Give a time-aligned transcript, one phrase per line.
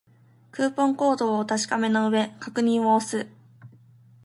[0.51, 3.29] クーポンコードをお確かめの上、確認を押す